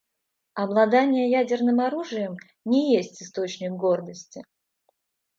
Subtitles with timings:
[0.55, 4.43] Обладание ядерным оружием не есть источник гордости.